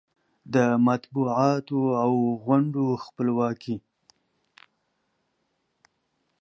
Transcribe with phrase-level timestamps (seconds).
[0.53, 0.55] د
[0.87, 2.11] مطبوعاتو او
[2.45, 3.75] غونډو خپلواکي